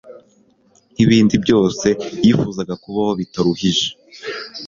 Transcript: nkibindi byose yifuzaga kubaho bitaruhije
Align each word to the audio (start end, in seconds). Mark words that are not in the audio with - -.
nkibindi 0.93 1.35
byose 1.43 1.87
yifuzaga 2.25 2.73
kubaho 2.83 3.11
bitaruhije 3.19 3.87